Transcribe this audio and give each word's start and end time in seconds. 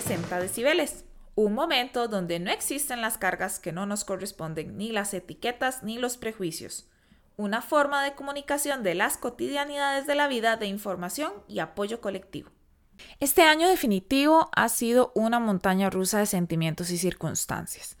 40 0.00 0.38
decibeles. 0.38 1.04
Un 1.34 1.54
momento 1.54 2.06
donde 2.06 2.38
no 2.38 2.52
existen 2.52 3.00
las 3.00 3.18
cargas 3.18 3.58
que 3.58 3.72
no 3.72 3.84
nos 3.84 4.04
corresponden, 4.04 4.76
ni 4.76 4.92
las 4.92 5.12
etiquetas, 5.12 5.82
ni 5.82 5.98
los 5.98 6.16
prejuicios. 6.16 6.88
Una 7.36 7.62
forma 7.62 8.04
de 8.04 8.14
comunicación 8.14 8.84
de 8.84 8.94
las 8.94 9.16
cotidianidades 9.16 10.06
de 10.06 10.14
la 10.14 10.28
vida 10.28 10.56
de 10.56 10.66
información 10.66 11.32
y 11.48 11.58
apoyo 11.58 12.00
colectivo. 12.00 12.50
Este 13.18 13.42
año 13.42 13.68
definitivo 13.68 14.50
ha 14.54 14.68
sido 14.68 15.10
una 15.16 15.40
montaña 15.40 15.90
rusa 15.90 16.20
de 16.20 16.26
sentimientos 16.26 16.90
y 16.90 16.98
circunstancias. 16.98 17.96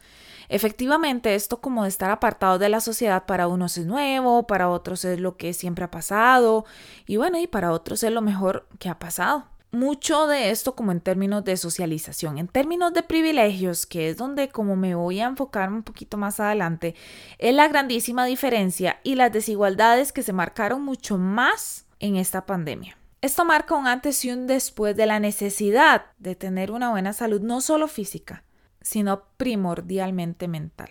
Efectivamente, 0.48 1.34
esto 1.34 1.60
como 1.60 1.82
de 1.82 1.88
estar 1.88 2.10
apartado 2.10 2.58
de 2.58 2.68
la 2.68 2.80
sociedad 2.80 3.26
para 3.26 3.48
unos 3.48 3.76
es 3.78 3.86
nuevo, 3.86 4.46
para 4.46 4.68
otros 4.68 5.04
es 5.04 5.18
lo 5.18 5.36
que 5.36 5.52
siempre 5.52 5.84
ha 5.84 5.90
pasado 5.90 6.64
y 7.06 7.16
bueno, 7.16 7.38
y 7.38 7.46
para 7.46 7.72
otros 7.72 8.04
es 8.04 8.12
lo 8.12 8.20
mejor 8.20 8.68
que 8.78 8.88
ha 8.88 8.98
pasado. 8.98 9.46
Mucho 9.72 10.26
de 10.26 10.50
esto 10.50 10.74
como 10.74 10.90
en 10.90 11.00
términos 11.00 11.44
de 11.44 11.56
socialización, 11.56 12.38
en 12.38 12.48
términos 12.48 12.92
de 12.92 13.04
privilegios, 13.04 13.86
que 13.86 14.08
es 14.08 14.16
donde 14.16 14.48
como 14.48 14.74
me 14.74 14.96
voy 14.96 15.20
a 15.20 15.26
enfocar 15.26 15.72
un 15.72 15.84
poquito 15.84 16.16
más 16.16 16.40
adelante, 16.40 16.96
es 17.38 17.54
la 17.54 17.68
grandísima 17.68 18.24
diferencia 18.24 18.98
y 19.04 19.14
las 19.14 19.32
desigualdades 19.32 20.12
que 20.12 20.24
se 20.24 20.32
marcaron 20.32 20.82
mucho 20.82 21.18
más 21.18 21.86
en 22.00 22.16
esta 22.16 22.46
pandemia. 22.46 22.96
Esto 23.22 23.44
marca 23.44 23.76
un 23.76 23.86
antes 23.86 24.24
y 24.24 24.32
un 24.32 24.48
después 24.48 24.96
de 24.96 25.06
la 25.06 25.20
necesidad 25.20 26.06
de 26.18 26.34
tener 26.34 26.72
una 26.72 26.90
buena 26.90 27.12
salud, 27.12 27.40
no 27.40 27.60
solo 27.60 27.86
física, 27.86 28.42
sino 28.80 29.24
primordialmente 29.36 30.48
mental. 30.48 30.90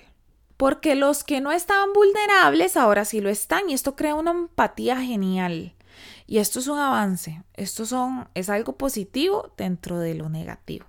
Porque 0.56 0.96
los 0.96 1.24
que 1.24 1.42
no 1.42 1.52
estaban 1.52 1.92
vulnerables 1.92 2.78
ahora 2.78 3.04
sí 3.04 3.20
lo 3.20 3.30
están 3.30 3.70
y 3.70 3.74
esto 3.74 3.96
crea 3.96 4.16
una 4.16 4.32
empatía 4.32 5.02
genial. 5.02 5.74
Y 6.32 6.38
esto 6.38 6.60
es 6.60 6.68
un 6.68 6.78
avance, 6.78 7.42
esto 7.56 7.88
son, 7.88 8.30
es 8.36 8.52
algo 8.52 8.78
positivo 8.78 9.52
dentro 9.58 9.98
de 9.98 10.14
lo 10.14 10.30
negativo. 10.30 10.86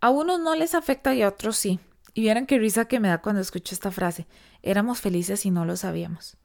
A 0.00 0.08
unos 0.08 0.40
no 0.40 0.54
les 0.54 0.74
afecta 0.74 1.14
y 1.14 1.20
a 1.20 1.28
otros 1.28 1.58
sí. 1.58 1.80
Y 2.14 2.22
vieron 2.22 2.46
qué 2.46 2.58
risa 2.58 2.86
que 2.86 2.98
me 2.98 3.08
da 3.08 3.20
cuando 3.20 3.42
escucho 3.42 3.74
esta 3.74 3.90
frase. 3.90 4.26
Éramos 4.62 5.02
felices 5.02 5.44
y 5.44 5.50
no 5.50 5.66
lo 5.66 5.76
sabíamos. 5.76 6.38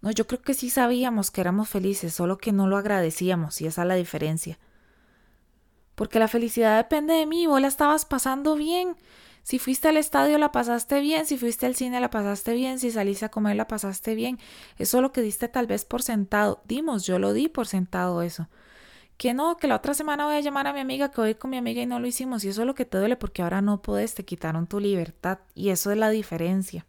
No, 0.00 0.12
yo 0.12 0.28
creo 0.28 0.40
que 0.42 0.54
sí 0.54 0.70
sabíamos 0.70 1.32
que 1.32 1.40
éramos 1.40 1.68
felices, 1.68 2.14
solo 2.14 2.38
que 2.38 2.52
no 2.52 2.68
lo 2.68 2.76
agradecíamos 2.76 3.60
y 3.60 3.66
esa 3.66 3.82
es 3.82 3.88
la 3.88 3.96
diferencia. 3.96 4.60
Porque 5.96 6.20
la 6.20 6.28
felicidad 6.28 6.76
depende 6.76 7.14
de 7.14 7.26
mí, 7.26 7.48
vos 7.48 7.60
la 7.60 7.66
estabas 7.66 8.04
pasando 8.04 8.54
bien. 8.54 8.94
Si 9.42 9.58
fuiste 9.58 9.88
al 9.88 9.96
estadio 9.96 10.38
la 10.38 10.52
pasaste 10.52 11.00
bien, 11.00 11.26
si 11.26 11.36
fuiste 11.36 11.66
al 11.66 11.74
cine 11.74 12.00
la 12.00 12.10
pasaste 12.10 12.54
bien, 12.54 12.78
si 12.78 12.90
saliste 12.90 13.24
a 13.24 13.30
comer 13.30 13.56
la 13.56 13.66
pasaste 13.66 14.14
bien. 14.14 14.38
Eso 14.78 14.98
es 14.98 15.02
lo 15.02 15.12
que 15.12 15.20
diste 15.20 15.48
tal 15.48 15.66
vez 15.66 15.84
por 15.84 16.02
sentado. 16.02 16.62
Dimos, 16.64 17.04
yo 17.04 17.18
lo 17.18 17.32
di 17.32 17.48
por 17.48 17.66
sentado 17.66 18.22
eso. 18.22 18.48
Que 19.16 19.34
no, 19.34 19.56
que 19.56 19.66
la 19.66 19.76
otra 19.76 19.94
semana 19.94 20.26
voy 20.26 20.36
a 20.36 20.40
llamar 20.40 20.68
a 20.68 20.72
mi 20.72 20.80
amiga, 20.80 21.10
que 21.10 21.20
voy 21.20 21.34
con 21.34 21.50
mi 21.50 21.56
amiga 21.56 21.82
y 21.82 21.86
no 21.86 21.98
lo 21.98 22.06
hicimos. 22.06 22.44
Y 22.44 22.48
eso 22.48 22.62
es 22.62 22.66
lo 22.66 22.74
que 22.74 22.84
te 22.84 22.98
duele 22.98 23.16
porque 23.16 23.42
ahora 23.42 23.62
no 23.62 23.82
puedes, 23.82 24.14
te 24.14 24.24
quitaron 24.24 24.68
tu 24.68 24.78
libertad. 24.78 25.40
Y 25.54 25.70
eso 25.70 25.90
es 25.90 25.98
la 25.98 26.10
diferencia. 26.10 26.86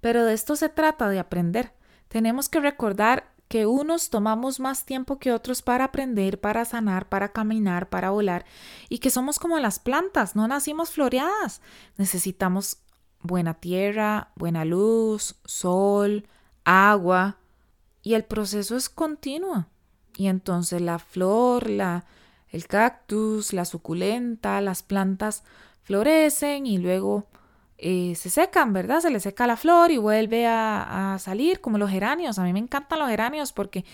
Pero 0.00 0.24
de 0.24 0.34
esto 0.34 0.56
se 0.56 0.68
trata, 0.68 1.08
de 1.10 1.18
aprender. 1.18 1.72
Tenemos 2.08 2.48
que 2.48 2.60
recordar 2.60 3.35
que 3.48 3.66
unos 3.66 4.10
tomamos 4.10 4.60
más 4.60 4.84
tiempo 4.84 5.18
que 5.18 5.32
otros 5.32 5.62
para 5.62 5.84
aprender, 5.84 6.40
para 6.40 6.64
sanar, 6.64 7.08
para 7.08 7.32
caminar, 7.32 7.88
para 7.88 8.10
volar, 8.10 8.44
y 8.88 8.98
que 8.98 9.10
somos 9.10 9.38
como 9.38 9.58
las 9.58 9.78
plantas, 9.78 10.34
no 10.34 10.48
nacimos 10.48 10.90
floreadas. 10.90 11.60
Necesitamos 11.96 12.78
buena 13.22 13.54
tierra, 13.54 14.32
buena 14.36 14.64
luz, 14.64 15.36
sol, 15.44 16.26
agua, 16.64 17.38
y 18.02 18.14
el 18.14 18.24
proceso 18.24 18.76
es 18.76 18.88
continuo. 18.88 19.66
Y 20.16 20.28
entonces 20.28 20.80
la 20.80 20.98
flor, 20.98 21.68
la, 21.68 22.04
el 22.48 22.66
cactus, 22.66 23.52
la 23.52 23.64
suculenta, 23.64 24.60
las 24.60 24.82
plantas 24.82 25.44
florecen 25.82 26.66
y 26.66 26.78
luego 26.78 27.26
eh, 27.78 28.14
se 28.16 28.30
secan, 28.30 28.72
¿verdad? 28.72 29.00
Se 29.00 29.10
le 29.10 29.20
seca 29.20 29.46
la 29.46 29.56
flor 29.56 29.90
y 29.90 29.98
vuelve 29.98 30.46
a, 30.46 31.16
salir 31.20 31.60
como 31.60 31.78
los 31.78 31.90
geranios. 31.90 32.38
A 32.38 32.44
mí 32.44 32.52
me 32.52 32.58
encantan 32.58 32.98
los 32.98 33.08
geranios 33.08 33.52
porque 33.52 33.84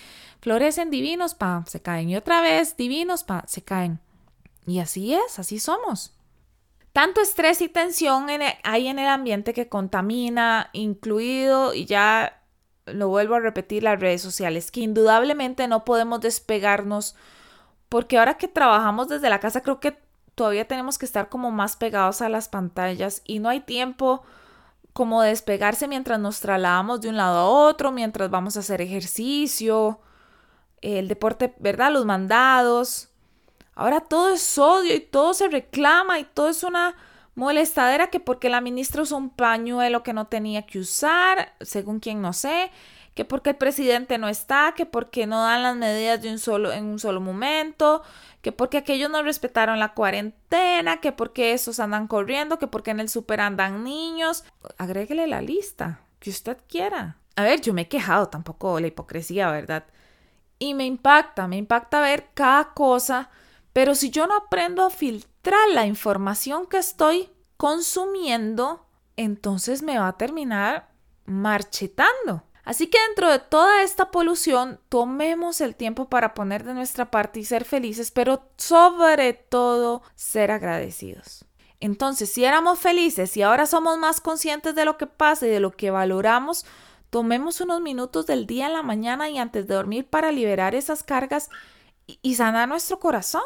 florecen 0.41 0.91
divinos, 0.91 1.35
pa, 1.35 1.65
se 1.67 1.81
caen. 1.81 2.09
Y 2.09 2.17
otra 2.17 2.41
vez 2.41 2.77
divinos, 2.77 3.25
pa, 3.25 3.45
se 3.47 3.63
caen. 3.63 4.01
Y 4.67 4.79
así 4.79 5.15
es, 5.15 5.39
así 5.39 5.59
somos. 5.59 6.15
Tanto 6.93 7.21
estrés 7.21 7.61
y 7.63 7.69
tensión 7.69 8.31
e, 8.31 8.59
hay 8.63 8.89
en 8.89 8.99
el 8.99 9.09
ambiente 9.09 9.55
que 9.55 9.69
contamina, 9.69 10.71
incluido, 10.73 11.75
y 11.75 11.87
ya 11.87 12.43
lo 12.87 13.09
vuelvo 13.09 13.37
a 13.37 13.41
repetir, 13.41 13.83
las 13.83 13.99
redes 13.99 14.23
sociales, 14.23 14.71
que 14.71 14.81
indudablemente 14.81 15.67
no 15.69 15.85
podemos 15.85 16.21
despegarnos 16.21 17.17
porque 17.89 18.19
ahora 18.19 18.39
que 18.39 18.49
trabajamos 18.49 19.09
desde 19.09 19.29
la 19.29 19.39
casa 19.39 19.61
creo 19.61 19.79
que 19.79 20.02
todavía 20.35 20.67
tenemos 20.67 20.99
que 20.99 21.07
estar 21.07 21.29
como 21.29 21.51
más 21.51 21.77
pegados 21.77 22.23
a 22.23 22.29
las 22.29 22.49
pantallas 22.49 23.23
y 23.25 23.39
no 23.39 23.49
hay 23.49 23.61
tiempo 23.61 24.23
como 24.93 25.23
despegarse 25.23 25.89
mientras 25.89 26.19
nos 26.21 26.41
trasladamos 26.41 27.01
de 27.01 27.09
un 27.09 27.17
lado 27.17 27.39
a 27.39 27.49
otro, 27.49 27.93
mientras 27.93 28.31
vamos 28.31 28.57
a 28.57 28.61
hacer 28.61 28.81
ejercicio, 28.81 30.01
el 30.83 31.09
deporte, 31.09 31.55
¿verdad? 31.59 31.93
Los 31.93 32.05
mandados. 32.05 33.09
Ahora 33.75 34.01
todo 34.01 34.35
es 34.35 34.59
odio 34.59 34.95
y 34.95 35.01
todo 35.01 35.33
se 35.33 35.49
reclama 35.49 36.19
y 36.19 36.25
todo 36.25 36.49
es 36.49 36.63
una 36.63 36.95
molestadera 37.35 38.09
que 38.09 38.21
porque 38.21 38.51
la 38.51 38.61
ministra 38.61 39.03
usó 39.03 39.17
un 39.17 39.31
pañuelo 39.31 40.03
que 40.03 40.13
no 40.13 40.27
tenía 40.27 40.67
que 40.67 40.79
usar, 40.79 41.55
según 41.61 41.99
quien 41.99 42.21
no 42.21 42.35
sé, 42.35 42.71
que 43.15 43.25
porque 43.25 43.51
el 43.51 43.57
presidente 43.57 44.19
no 44.19 44.29
está, 44.29 44.73
que 44.77 44.87
porque 44.87 45.27
no 45.27 45.43
dan 45.43 45.63
las 45.63 45.77
medidas 45.77 46.23
de 46.23 46.31
un 46.31 46.39
solo, 46.39 46.73
en 46.73 46.87
un 46.87 46.99
solo 46.99 47.21
momento, 47.21 48.03
que 48.41 48.53
porque 48.53 48.79
aquellos 48.79 49.11
no 49.11 49.23
respetaron 49.23 49.79
la 49.79 49.93
cuarentena, 49.95 51.01
que 51.01 51.13
porque 51.13 51.53
esos 51.53 51.79
andan 51.79 52.09
corriendo, 52.09 52.59
que 52.59 52.67
porque 52.67 52.91
en 52.91 53.01
el 53.01 53.09
super 53.09 53.41
andan 53.41 53.85
niños. 53.85 54.45
Agréguele 54.79 55.27
la 55.27 55.43
lista 55.43 56.01
que 56.19 56.31
usted 56.31 56.57
quiera. 56.69 57.19
A 57.37 57.43
ver, 57.43 57.61
yo 57.61 57.75
me 57.75 57.83
he 57.83 57.89
quejado 57.89 58.29
tampoco 58.29 58.81
la 58.81 58.87
hipocresía, 58.87 59.51
¿verdad? 59.51 59.85
Y 60.59 60.75
me 60.75 60.87
impacta, 60.87 61.49
me 61.49 61.57
impacta 61.57 62.01
ver 62.01 62.31
cada 62.35 62.73
cosa, 62.73 63.31
pero 63.73 63.95
si 63.95 64.11
yo 64.11 64.27
no 64.27 64.37
aprendo 64.37 64.85
a 64.85 64.91
filtrar 64.91 65.69
la 65.71 65.87
información 65.87 66.67
que 66.67 66.79
estoy 66.79 67.31
consumiendo, 67.57 68.87
entonces 69.17 69.83
me 69.83 69.99
va 69.99 70.09
a 70.09 70.19
terminar 70.19 70.91
marchetando. 71.25 72.45
Así 72.65 72.87
que 72.87 72.99
dentro 73.09 73.31
de 73.31 73.41
toda 73.41 73.83
esta 73.83 74.11
polución, 74.11 74.79
tomemos 74.89 75.61
el 75.61 75.75
tiempo 75.75 76.09
para 76.09 76.33
poner 76.35 76.65
de 76.65 76.75
nuestra 76.75 77.11
parte 77.11 77.41
y 77.41 77.45
ser 77.45 77.65
felices, 77.65 78.11
pero 78.11 78.45
sobre 78.57 79.33
todo 79.35 80.03
ser 80.15 80.53
agradecidos. 80.53 81.45
Entonces, 81.81 82.33
si 82.33 82.45
éramos 82.45 82.79
felices 82.79 83.37
y 83.37 83.43
ahora 83.43 83.67
somos 83.67 83.99
más 83.99 84.21
conscientes 84.21 84.77
de 84.77 84.85
lo 84.85 84.97
que 84.97 85.09
pasa 85.09 85.47
y 85.47 85.51
de 85.51 85.59
lo 85.59 85.73
que 85.73 85.91
valoramos, 85.91 86.65
tomemos 87.11 87.61
unos 87.61 87.81
minutos 87.81 88.27
del 88.27 88.47
día 88.47 88.67
en 88.67 88.75
la 88.75 88.85
mañana 88.85 89.29
y 89.29 89.39
antes 89.39 89.67
de 89.67 89.75
dormir 89.75 90.09
para 90.09 90.31
liberar 90.31 90.77
esas 90.77 91.03
cargas 91.03 91.51
y, 92.07 92.37
sanar 92.37 92.69
nuestro 92.69 93.01
corazón, 93.01 93.43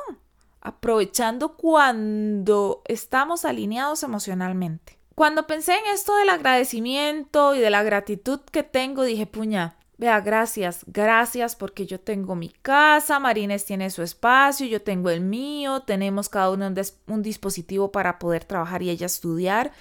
aprovechando 0.60 1.56
cuando 1.56 2.82
estamos 2.84 3.46
alineados 3.46 4.02
emocionalmente. 4.02 4.95
Cuando 5.16 5.46
pensé 5.46 5.72
en 5.72 5.86
esto 5.94 6.14
del 6.14 6.28
agradecimiento 6.28 7.54
y 7.54 7.58
de 7.58 7.70
la 7.70 7.82
gratitud 7.82 8.40
que 8.52 8.62
tengo, 8.62 9.02
dije, 9.02 9.24
puña, 9.24 9.78
vea, 9.96 10.20
gracias, 10.20 10.84
gracias 10.86 11.56
porque 11.56 11.86
yo 11.86 11.98
tengo 11.98 12.36
mi 12.36 12.50
casa, 12.50 13.18
Marines 13.18 13.64
tiene 13.64 13.88
su 13.88 14.02
espacio, 14.02 14.66
yo 14.66 14.82
tengo 14.82 15.08
el 15.08 15.22
mío, 15.22 15.80
tenemos 15.80 16.28
cada 16.28 16.50
uno 16.50 16.70
un, 17.06 17.22
dispositivo 17.22 17.90
para 17.92 18.18
poder 18.18 18.44
trabajar 18.44 18.82
y 18.82 18.90
ella 18.90 19.06
estudiar, 19.06 19.72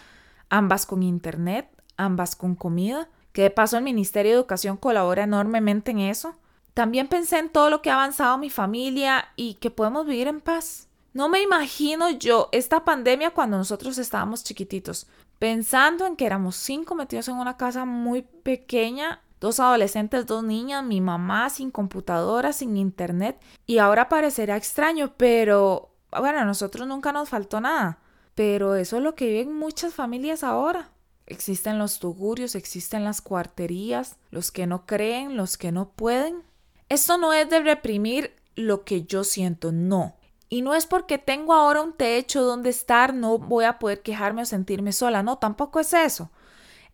ambas 0.48 0.86
con 0.86 1.04
internet, 1.04 1.68
ambas 1.98 2.38
con 2.38 2.56
comida, 2.56 3.10
que 3.34 3.42
de 3.42 3.50
paso 3.50 3.76
el 3.76 3.84
Ministerio 3.84 4.32
de 4.32 4.38
Educación 4.38 4.78
colabora 4.78 5.24
enormemente 5.24 5.92
en 5.92 6.00
eso. 6.00 6.38
También 6.74 7.10
pensé 7.10 7.40
en 7.40 7.50
todo 7.50 7.70
lo 7.70 7.82
que 7.82 7.90
ha 7.90 7.96
avanzado 7.96 8.38
mi 8.38 8.50
familia 8.50 9.28
y 9.36 9.56
que 9.56 9.70
podemos 9.70 10.06
vivir 10.06 10.30
en 10.30 10.40
paz. 10.40 10.88
No 11.12 11.30
me 11.30 11.42
imagino 11.42 12.10
yo 12.10 12.50
esta 12.52 12.84
pandemia 12.84 13.32
cuando 13.32 13.58
nosotros 13.58 13.98
estábamos 13.98 14.44
chiquititos 14.44 15.08
pensando 15.40 16.06
en 16.06 16.16
que 16.16 16.26
éramos 16.26 16.56
cinco 16.56 16.96
metidos 16.96 17.28
en 17.28 17.36
una 17.36 17.58
casa 17.58 17.86
muy 17.86 18.22
pequeña, 18.22 19.22
dos 19.40 19.60
adolescentes, 19.60 20.26
dos 20.26 20.44
niñas, 20.44 20.84
mi 20.84 21.02
mamá 21.02 21.50
sin 21.50 21.72
computadora, 21.72 22.54
sin 22.54 22.78
internet, 22.78 23.40
y 23.66 23.78
ahora 23.78 24.10
parecerá 24.10 24.58
extraño, 24.58 25.14
pero 25.18 25.92
bueno, 26.12 26.40
a 26.40 26.46
nosotros 26.46 26.88
nunca 26.88 27.12
nos 27.12 27.30
faltó 27.30 27.62
nada, 27.62 28.00
pero 28.34 28.76
eso 28.76 28.98
es 28.98 29.04
lo 29.04 29.16
que 29.16 29.28
viven 29.28 29.54
muchas 29.54 29.94
familias 29.94 30.44
ahora. 30.44 30.92
Existen 31.28 31.80
los 31.80 32.00
tugurios, 32.00 32.56
existen 32.56 33.04
las 33.04 33.22
cuarterías, 33.22 34.18
los 34.30 34.52
que 34.52 34.68
no 34.68 34.86
creen, 34.86 35.36
los 35.36 35.58
que 35.58 35.72
no 35.72 35.90
pueden. 35.90 36.44
Esto 36.88 37.18
no 37.18 37.34
es 37.34 37.50
de 37.50 37.62
reprimir 37.62 38.36
lo 38.56 38.84
que 38.84 39.04
yo 39.04 39.24
siento, 39.24 39.72
no. 39.72 40.16
Y 40.50 40.62
no 40.62 40.76
es 40.76 40.86
porque 40.86 41.18
tengo 41.18 41.54
ahora 41.54 41.82
un 41.82 41.94
techo 41.94 42.44
donde 42.44 42.70
estar, 42.70 43.14
no 43.14 43.38
voy 43.40 43.66
a 43.66 43.80
poder 43.80 44.02
quejarme 44.02 44.44
o 44.44 44.46
sentirme 44.46 44.92
sola, 44.92 45.24
no, 45.24 45.38
tampoco 45.38 45.80
es 45.80 45.94
eso. 45.94 46.30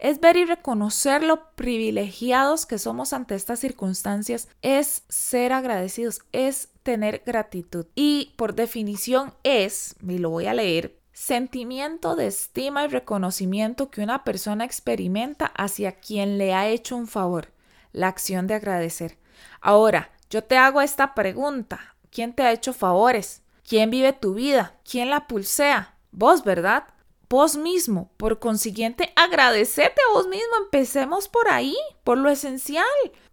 es 0.01 0.19
ver 0.19 0.35
y 0.35 0.45
reconocer 0.45 1.21
lo 1.21 1.51
privilegiados 1.51 2.65
que 2.65 2.79
somos 2.79 3.13
ante 3.13 3.35
estas 3.35 3.59
circunstancias, 3.59 4.47
es 4.63 5.03
ser 5.09 5.53
agradecidos, 5.53 6.21
es 6.31 6.69
tener 6.81 7.21
gratitud. 7.23 7.85
Y 7.93 8.33
por 8.35 8.55
definición 8.55 9.35
es, 9.43 9.95
y 10.01 10.17
lo 10.17 10.31
voy 10.31 10.47
a 10.47 10.55
leer, 10.55 10.97
sentimiento 11.13 12.15
de 12.15 12.27
estima 12.27 12.83
y 12.85 12.87
reconocimiento 12.87 13.91
que 13.91 14.01
una 14.01 14.23
persona 14.23 14.65
experimenta 14.65 15.45
hacia 15.45 15.99
quien 15.99 16.39
le 16.39 16.55
ha 16.55 16.67
hecho 16.67 16.95
un 16.95 17.07
favor, 17.07 17.51
la 17.91 18.07
acción 18.07 18.47
de 18.47 18.55
agradecer. 18.55 19.19
Ahora, 19.61 20.09
yo 20.31 20.43
te 20.43 20.57
hago 20.57 20.81
esta 20.81 21.13
pregunta, 21.13 21.95
¿quién 22.11 22.33
te 22.33 22.43
ha 22.43 22.51
hecho 22.51 22.73
favores? 22.73 23.41
¿Quién 23.67 23.89
vive 23.89 24.13
tu 24.13 24.33
vida? 24.33 24.79
¿Quién 24.89 25.09
la 25.09 25.27
pulsea? 25.27 25.97
Vos, 26.11 26.43
¿verdad? 26.43 26.85
vos 27.31 27.55
mismo. 27.55 28.11
Por 28.17 28.39
consiguiente, 28.39 29.13
agradecete 29.15 29.95
a 30.09 30.13
vos 30.13 30.27
mismo. 30.27 30.57
Empecemos 30.65 31.29
por 31.29 31.49
ahí, 31.49 31.75
por 32.03 32.17
lo 32.17 32.29
esencial. 32.29 32.85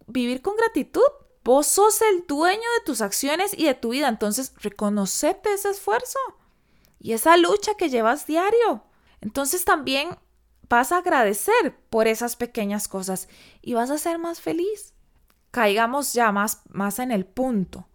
Vivir 0.07 0.41
con 0.41 0.55
gratitud. 0.55 1.03
Vos 1.43 1.67
sos 1.67 2.01
el 2.01 2.25
dueño 2.25 2.61
de 2.77 2.85
tus 2.85 3.01
acciones 3.01 3.53
y 3.55 3.65
de 3.65 3.73
tu 3.73 3.89
vida. 3.89 4.07
Entonces, 4.07 4.53
reconocete 4.61 5.53
ese 5.53 5.69
esfuerzo 5.69 6.17
y 6.99 7.11
esa 7.11 7.35
lucha 7.37 7.75
que 7.75 7.89
llevas 7.89 8.25
diario. 8.25 8.83
Entonces 9.21 9.65
también 9.65 10.17
vas 10.69 10.91
a 10.91 10.99
agradecer 10.99 11.77
por 11.89 12.07
esas 12.07 12.37
pequeñas 12.37 12.87
cosas 12.87 13.27
y 13.61 13.73
vas 13.73 13.89
a 13.89 13.97
ser 13.97 14.17
más 14.17 14.39
feliz. 14.39 14.93
Caigamos 15.51 16.13
ya 16.13 16.31
más, 16.31 16.61
más 16.69 16.99
en 16.99 17.11
el 17.11 17.25
punto. 17.25 17.88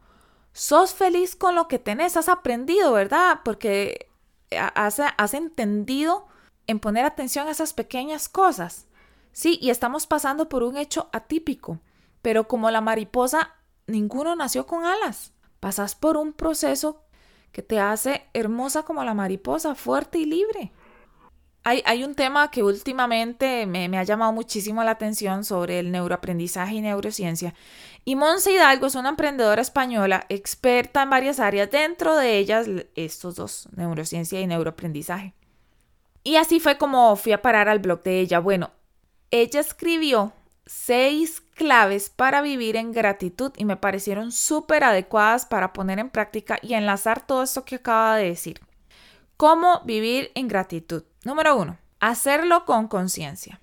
Sos 0.55 0.95
feliz 0.95 1.35
con 1.35 1.57
lo 1.57 1.67
que 1.67 1.81
tenés, 1.81 2.17
has 2.17 2.29
aprendido, 2.29 2.93
¿verdad? 2.93 3.41
Porque 3.45 4.09
has, 4.57 5.35
entendido 5.35 6.29
en 6.69 6.79
poner 6.79 7.05
atención 7.05 7.49
a 7.49 7.51
esas 7.51 7.73
pequeñas 7.73 8.29
cosas. 8.29 8.87
Sí, 9.33 9.59
y 9.61 9.71
estamos 9.71 10.07
pasando 10.07 10.49
por 10.49 10.63
un 10.63 10.77
hecho 10.77 11.09
atípico, 11.13 11.81
pero 12.23 12.47
como 12.47 12.71
la 12.71 12.81
mariposa, 12.81 13.57
ninguno 13.89 14.37
nació 14.37 14.65
con 14.65 14.85
alas. 14.85 15.33
Pasas 15.59 15.97
por 15.97 16.17
un 16.17 16.33
proceso 16.33 17.03
que 17.51 17.63
te 17.63 17.81
hace 17.81 18.25
hermosa 18.33 18.85
como 18.85 19.03
la 19.03 19.13
mariposa, 19.13 19.75
fuerte 19.75 20.19
y 20.19 20.25
libre. 20.25 20.73
Hay, 21.67 22.05
un 22.05 22.15
tema 22.15 22.51
que 22.51 22.63
últimamente 22.63 23.65
me, 23.65 23.89
me, 23.89 23.97
ha 23.97 24.03
llamado 24.03 24.33
muchísimo 24.33 24.85
la 24.85 24.91
atención 24.91 25.45
sobre 25.45 25.79
el 25.79 25.93
neuroaprendizaje 25.93 26.75
y 26.75 26.81
neurociencia. 26.83 27.55
Y 28.05 28.17
Monse 28.17 28.53
Hidalgo 28.53 28.87
es 28.87 28.95
una 28.97 29.09
emprendedora 29.09 29.63
española 29.63 30.27
experta 30.29 31.03
en 31.03 31.09
varias 31.09 31.41
áreas, 31.41 31.71
dentro 31.71 32.17
de 32.17 32.37
ellas 32.37 32.67
estos 32.97 33.37
dos, 33.37 33.69
neurociencia 33.75 34.39
y 34.43 34.47
neuroaprendizaje. 34.47 35.33
Y 36.23 36.37
así 36.37 36.61
fue 36.61 36.77
como 36.77 37.17
fui 37.17 37.33
a 37.33 37.41
parar 37.41 37.71
al 37.71 37.79
blog 37.79 38.03
de 38.03 38.21
ella. 38.21 38.41
Bueno, 38.41 38.71
ella 39.31 39.61
escribió 39.61 40.35
seis 40.67 41.41
claves 41.55 42.11
para 42.11 42.43
vivir 42.43 42.77
en 42.77 42.93
gratitud 42.93 43.53
y 43.57 43.65
me 43.65 43.79
parecieron 43.79 44.33
súper 44.33 44.85
adecuadas 44.85 45.47
para 45.47 45.73
poner 45.73 45.99
en 45.99 46.11
práctica 46.11 46.59
y 46.61 46.75
enlazar 46.75 47.27
todo 47.27 47.43
esto 47.43 47.65
que 47.65 47.77
acaba 47.77 48.17
de 48.17 48.29
decir. 48.29 48.61
¿Cómo 49.37 49.81
vivir 49.85 50.31
en 50.37 50.47
gratitud? 50.47 51.03
Número 51.25 51.57
uno, 51.57 51.79
hacerlo 51.99 52.65
con 52.65 52.87
conciencia. 52.87 53.61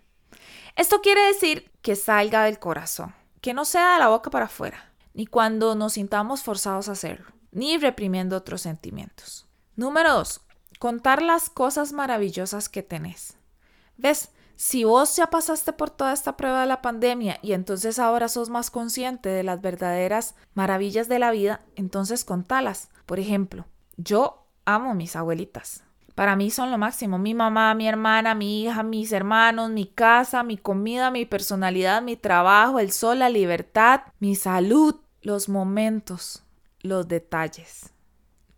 Esto 0.75 1.01
quiere 1.01 1.21
decir 1.27 1.71
que 1.81 1.95
salga 1.95 2.43
del 2.43 2.59
corazón, 2.59 3.15
que 3.39 3.53
no 3.53 3.63
sea 3.63 3.93
de 3.93 3.99
la 3.99 4.09
boca 4.09 4.29
para 4.29 4.45
afuera, 4.45 4.91
ni 5.13 5.25
cuando 5.25 5.75
nos 5.75 5.93
sintamos 5.93 6.43
forzados 6.43 6.89
a 6.89 6.93
hacerlo, 6.93 7.31
ni 7.51 7.77
reprimiendo 7.77 8.35
otros 8.35 8.61
sentimientos. 8.61 9.47
Número 9.77 10.13
dos, 10.13 10.41
contar 10.79 11.21
las 11.21 11.49
cosas 11.49 11.93
maravillosas 11.93 12.67
que 12.67 12.83
tenés. 12.83 13.37
¿Ves? 13.95 14.29
Si 14.57 14.83
vos 14.83 15.15
ya 15.15 15.29
pasaste 15.29 15.73
por 15.73 15.89
toda 15.89 16.13
esta 16.13 16.37
prueba 16.37 16.61
de 16.61 16.67
la 16.67 16.81
pandemia 16.81 17.39
y 17.41 17.53
entonces 17.53 17.97
ahora 17.97 18.27
sos 18.27 18.49
más 18.49 18.69
consciente 18.69 19.29
de 19.29 19.41
las 19.41 19.61
verdaderas 19.61 20.35
maravillas 20.53 21.07
de 21.07 21.17
la 21.17 21.31
vida, 21.31 21.61
entonces 21.75 22.25
contalas. 22.25 22.89
Por 23.07 23.19
ejemplo, 23.19 23.65
yo 23.97 24.40
amo 24.65 24.93
mis 24.93 25.15
abuelitas. 25.15 25.83
Para 26.15 26.35
mí 26.35 26.51
son 26.51 26.71
lo 26.71 26.77
máximo. 26.77 27.17
Mi 27.17 27.33
mamá, 27.33 27.73
mi 27.73 27.87
hermana, 27.87 28.35
mi 28.35 28.63
hija, 28.63 28.83
mis 28.83 29.11
hermanos, 29.11 29.69
mi 29.69 29.85
casa, 29.85 30.43
mi 30.43 30.57
comida, 30.57 31.09
mi 31.09 31.25
personalidad, 31.25 32.01
mi 32.01 32.17
trabajo, 32.17 32.79
el 32.79 32.91
sol, 32.91 33.19
la 33.19 33.29
libertad, 33.29 34.01
mi 34.19 34.35
salud, 34.35 34.95
los 35.21 35.49
momentos, 35.49 36.43
los 36.81 37.07
detalles. 37.07 37.91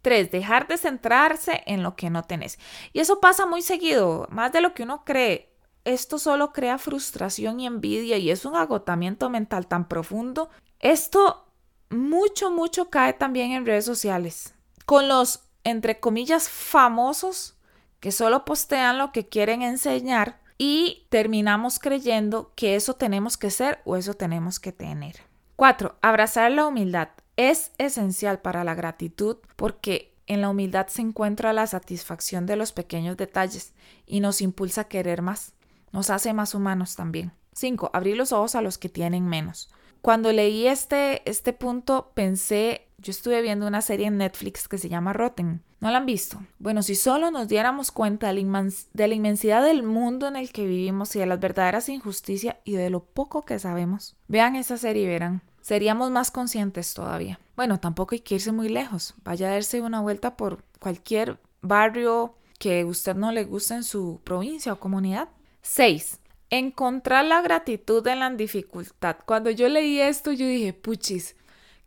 Tres, 0.01 0.31
dejar 0.31 0.67
de 0.67 0.77
centrarse 0.77 1.63
en 1.65 1.83
lo 1.83 1.95
que 1.95 2.09
no 2.09 2.23
tenés. 2.23 2.59
Y 2.91 2.99
eso 2.99 3.21
pasa 3.21 3.45
muy 3.45 3.61
seguido, 3.61 4.27
más 4.29 4.51
de 4.51 4.61
lo 4.61 4.73
que 4.73 4.83
uno 4.83 5.05
cree. 5.05 5.53
Esto 5.85 6.17
solo 6.17 6.53
crea 6.53 6.77
frustración 6.77 7.59
y 7.59 7.67
envidia 7.67 8.17
y 8.17 8.31
es 8.31 8.45
un 8.45 8.55
agotamiento 8.55 9.29
mental 9.29 9.67
tan 9.67 9.87
profundo. 9.87 10.49
Esto 10.79 11.45
mucho, 11.89 12.51
mucho 12.51 12.89
cae 12.89 13.13
también 13.13 13.51
en 13.51 13.65
redes 13.65 13.85
sociales. 13.85 14.55
Con 14.85 15.07
los 15.07 15.42
entre 15.63 15.99
comillas, 15.99 16.49
famosos 16.49 17.55
que 17.99 18.11
solo 18.11 18.45
postean 18.45 18.97
lo 18.97 19.11
que 19.11 19.27
quieren 19.27 19.61
enseñar 19.61 20.41
y 20.57 21.07
terminamos 21.09 21.79
creyendo 21.79 22.51
que 22.55 22.75
eso 22.75 22.95
tenemos 22.95 23.37
que 23.37 23.49
ser 23.49 23.81
o 23.85 23.95
eso 23.95 24.13
tenemos 24.13 24.59
que 24.59 24.71
tener. 24.71 25.17
Cuatro, 25.55 25.95
Abrazar 26.01 26.51
la 26.51 26.67
humildad. 26.67 27.09
Es 27.35 27.71
esencial 27.77 28.39
para 28.39 28.63
la 28.63 28.75
gratitud 28.75 29.37
porque 29.55 30.13
en 30.27 30.41
la 30.41 30.49
humildad 30.49 30.87
se 30.87 31.01
encuentra 31.01 31.53
la 31.53 31.67
satisfacción 31.67 32.45
de 32.45 32.55
los 32.55 32.71
pequeños 32.71 33.17
detalles 33.17 33.73
y 34.05 34.19
nos 34.19 34.41
impulsa 34.41 34.81
a 34.81 34.87
querer 34.87 35.21
más. 35.21 35.53
Nos 35.91 36.09
hace 36.09 36.33
más 36.33 36.53
humanos 36.55 36.95
también. 36.95 37.31
5. 37.53 37.91
Abrir 37.93 38.17
los 38.17 38.31
ojos 38.31 38.55
a 38.55 38.61
los 38.61 38.77
que 38.77 38.89
tienen 38.89 39.27
menos. 39.27 39.69
Cuando 40.01 40.31
leí 40.31 40.67
este, 40.67 41.27
este 41.29 41.53
punto 41.53 42.11
pensé 42.13 42.87
yo 43.03 43.11
estuve 43.11 43.41
viendo 43.41 43.67
una 43.67 43.81
serie 43.81 44.07
en 44.07 44.17
Netflix 44.17 44.67
que 44.67 44.77
se 44.77 44.89
llama 44.89 45.13
Rotten. 45.13 45.61
¿No 45.81 45.91
la 45.91 45.97
han 45.97 46.05
visto? 46.05 46.41
Bueno, 46.57 46.81
si 46.81 46.95
solo 46.95 47.29
nos 47.29 47.49
diéramos 47.49 47.91
cuenta 47.91 48.27
de 48.27 48.33
la, 48.33 49.13
inmensidad 49.13 49.61
del 49.61 49.83
mundo 49.83 50.29
en 50.29 50.37
el 50.37 50.53
que 50.53 50.65
vivimos 50.65 51.13
y 51.15 51.19
de 51.19 51.25
las 51.25 51.41
verdaderas 51.41 51.89
injusticias 51.89 52.55
y 52.63 52.73
de 52.73 52.89
lo 52.89 53.03
poco 53.03 53.43
que 53.43 53.59
sabemos, 53.59 54.15
vean 54.29 54.55
esa 54.55 54.77
serie 54.77 55.03
y 55.03 55.07
verán. 55.07 55.41
Seríamos 55.61 56.11
más 56.11 56.31
conscientes 56.31 56.93
todavía. 56.93 57.39
Bueno, 57.57 57.79
tampoco 57.79 58.15
hay 58.15 58.21
que 58.21 58.35
irse 58.35 58.53
muy 58.53 58.69
lejos. 58.69 59.13
Vaya 59.23 59.47
a 59.47 59.51
darse 59.51 59.81
una 59.81 60.01
vuelta 60.01 60.37
por 60.37 60.63
cualquier 60.79 61.39
barrio 61.61 62.35
que 62.57 62.85
usted 62.85 63.15
no 63.15 63.33
le 63.33 63.43
guste 63.43 63.73
en 63.73 63.83
su 63.83 64.21
provincia 64.23 64.71
o 64.71 64.79
comunidad. 64.79 65.27
6. 65.61 66.19
Encontrar 66.49 67.25
la 67.25 67.41
gratitud 67.41 68.05
en 68.07 68.19
la 68.19 68.29
dificultad. 68.29 69.17
Cuando 69.25 69.49
yo 69.49 69.67
leí 69.67 69.99
esto, 69.99 70.31
yo 70.31 70.45
dije, 70.45 70.71
puchis, 70.71 71.35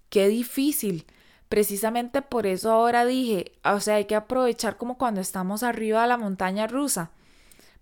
qué 0.09 0.29
difícil. 0.29 1.07
Precisamente 1.49 2.23
por 2.23 2.47
eso 2.47 2.73
ahora 2.73 3.05
dije, 3.05 3.53
o 3.65 3.81
sea, 3.81 3.97
hay 3.97 4.07
que 4.07 4.17
aprovechar 4.17 4.77
como 4.77 4.99
cuando 4.99 5.21
estamos 5.21 5.63
arriba 5.63 6.03
de 6.03 6.09
la 6.09 6.17
montaña 6.17 6.67
rusa. 6.67 7.11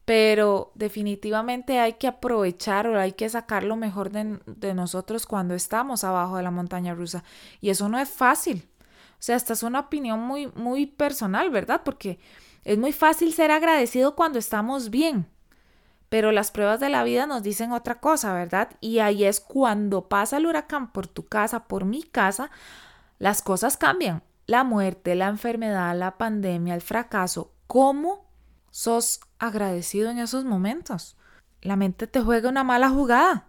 Pero 0.04 0.71
definitivamente 0.75 1.78
hay 1.78 1.95
que 1.95 2.07
aprovechar 2.07 2.87
o 2.87 2.99
hay 3.00 3.12
que 3.12 3.28
sacar 3.28 3.64
lo 3.64 3.76
mejor 3.76 4.11
de, 4.11 4.38
de 4.47 4.75
nosotros 4.75 5.25
cuando 5.26 5.54
estamos 5.54 6.04
abajo 6.04 6.37
de 6.37 6.43
la 6.43 6.50
montaña 6.50 6.95
rusa. 6.95 7.25
Y 7.62 7.71
eso 7.71 7.88
no 7.88 7.99
es 7.99 8.11
fácil. 8.11 8.69
O 9.12 9.23
sea, 9.26 9.37
esta 9.37 9.54
es 9.54 9.62
una 9.62 9.81
opinión 9.81 10.21
muy, 10.21 10.49
muy 10.49 10.85
personal, 10.87 11.49
¿verdad? 11.49 11.81
Porque 11.85 12.19
es 12.64 12.76
muy 12.76 12.93
fácil 12.93 13.33
ser 13.33 13.50
agradecido 13.50 14.14
cuando 14.14 14.38
estamos 14.38 14.90
bien. 14.90 15.26
Pero 16.14 16.30
las 16.30 16.52
pruebas 16.52 16.78
de 16.78 16.90
la 16.90 17.02
vida 17.02 17.26
nos 17.26 17.42
dicen 17.42 17.73
otra 17.73 17.99
cosa, 17.99 18.33
¿verdad? 18.33 18.71
Y 18.80 19.00
ahí 19.00 19.25
es 19.25 19.40
cuando 19.40 20.09
pasa 20.09 20.37
el 20.37 20.47
huracán 20.47 20.92
por 20.92 21.09
tu 21.09 21.26
casa, 21.26 21.64
por 21.64 21.85
mi 21.85 22.04
casa, 22.04 22.52
las 23.18 23.42
cosas 23.42 23.76
cambian. 23.76 24.23
La 24.47 24.62
muerte, 24.62 25.16
la 25.16 25.26
enfermedad, 25.26 25.99
la 25.99 26.16
pandemia, 26.16 26.76
el 26.76 26.83
fracaso. 26.83 27.50
¿Cómo 27.66 28.28
sos 28.71 29.23
agradecido 29.40 30.09
en 30.09 30.21
esos 30.21 30.44
momentos? 30.44 31.16
La 31.62 31.75
mente 31.75 32.06
te 32.06 32.21
juega 32.21 32.49
una 32.49 32.62
mala 32.62 32.90
jugada. 32.90 33.49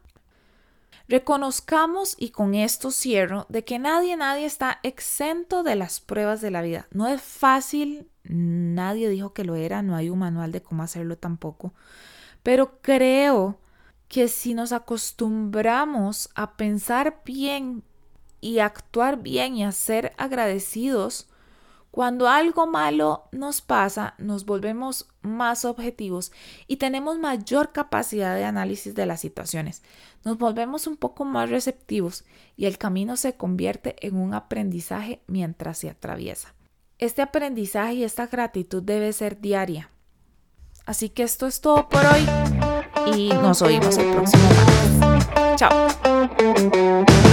Reconozcamos, 1.07 2.15
y 2.17 2.31
con 2.31 2.55
esto 2.55 2.89
cierro, 2.89 3.45
de 3.47 3.63
que 3.63 3.77
nadie, 3.77 4.17
nadie 4.17 4.47
está 4.47 4.79
exento 4.81 5.61
de 5.61 5.75
las 5.75 5.99
pruebas 5.99 6.41
de 6.41 6.49
la 6.49 6.63
vida. 6.63 6.87
No 6.89 7.05
es 7.05 7.21
fácil, 7.21 8.09
nadie 8.23 9.07
dijo 9.07 9.33
que 9.33 9.43
lo 9.43 9.53
era, 9.53 9.83
no 9.83 9.95
hay 9.95 10.09
un 10.09 10.17
manual 10.17 10.51
de 10.51 10.63
cómo 10.63 10.81
hacerlo 10.81 11.15
tampoco. 11.15 11.75
Pero 12.45 12.79
creo 12.83 13.57
que 14.07 14.27
si 14.27 14.53
nos 14.53 14.71
acostumbramos 14.71 16.29
a 16.35 16.57
pensar 16.57 17.23
bien 17.25 17.81
y 18.39 18.59
actuar 18.59 19.19
bien 19.19 19.55
y 19.55 19.63
a 19.63 19.71
ser 19.71 20.13
agradecidos, 20.19 21.27
cuando 21.89 22.27
algo 22.27 22.67
malo 22.67 23.23
nos 23.31 23.61
pasa, 23.61 24.13
nos 24.19 24.45
volvemos 24.45 25.07
más 25.23 25.65
objetivos 25.65 26.31
y 26.67 26.75
tenemos 26.75 27.17
mayor 27.17 27.71
capacidad 27.71 28.35
de 28.35 28.43
análisis 28.43 28.93
de 28.93 29.07
las 29.07 29.21
situaciones. 29.21 29.81
Nos 30.23 30.37
volvemos 30.37 30.85
un 30.85 30.97
poco 30.97 31.25
más 31.25 31.49
receptivos 31.49 32.25
y 32.55 32.67
el 32.67 32.77
camino 32.77 33.17
se 33.17 33.33
convierte 33.33 33.95
en 34.05 34.17
un 34.17 34.35
aprendizaje 34.35 35.23
mientras 35.25 35.79
se 35.79 35.89
atraviesa. 35.89 36.53
Este 36.99 37.23
aprendizaje 37.23 37.95
y 37.95 38.03
esta 38.03 38.27
gratitud 38.27 38.83
debe 38.83 39.13
ser 39.13 39.41
diaria. 39.41 39.89
Así 40.85 41.09
que 41.09 41.23
esto 41.23 41.47
es 41.47 41.61
todo 41.61 41.89
por 41.89 42.01
hoy 42.05 42.27
y 43.15 43.29
nos 43.29 43.61
oímos 43.61 43.97
el 43.97 44.11
próximo 44.11 44.43
martes. 44.99 45.55
Chao. 45.57 47.24